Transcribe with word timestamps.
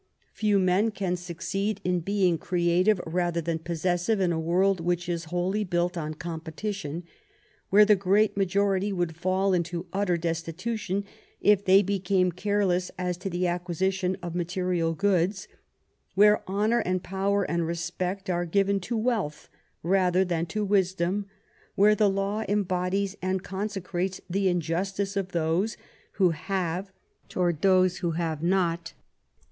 Few 0.33 0.57
men 0.57 0.89
can 0.89 1.15
succeed 1.15 1.79
in 1.83 1.99
being 1.99 2.39
creative 2.39 2.99
rather 3.05 3.39
than 3.39 3.59
possessive 3.59 4.19
in 4.19 4.31
a 4.31 4.39
world 4.39 4.79
which 4.79 5.07
is 5.07 5.25
wholly 5.25 5.63
built 5.63 5.95
on 5.95 6.15
competition, 6.15 7.03
where 7.69 7.85
the 7.85 7.95
great 7.95 8.35
majority 8.35 8.91
would 8.91 9.15
fall 9.15 9.53
into 9.53 9.85
utter 9.93 10.17
destitution 10.17 11.03
if 11.39 11.63
they 11.63 11.83
became 11.83 12.31
careless 12.31 12.89
as 12.97 13.15
to 13.17 13.29
the 13.29 13.45
acquisition 13.45 14.17
of 14.23 14.33
material 14.33 14.93
goods, 14.95 15.47
where 16.15 16.41
honor 16.49 16.79
and 16.79 17.03
power 17.03 17.43
and 17.43 17.67
respect 17.67 18.27
are 18.27 18.45
given 18.47 18.79
to 18.79 18.97
wealth 18.97 19.49
rather 19.83 20.25
than 20.25 20.47
to 20.47 20.65
wisdom, 20.65 21.27
where 21.75 21.93
the 21.93 22.09
law 22.09 22.43
embodies 22.49 23.15
and 23.21 23.43
consecrates 23.43 24.19
the 24.27 24.47
injustice 24.47 25.15
of 25.15 25.31
those 25.31 25.77
who 26.13 26.31
have 26.31 26.91
toward 27.29 27.61
those 27.61 27.97
who 27.97 28.13
have 28.17 28.41
not. 28.41 28.93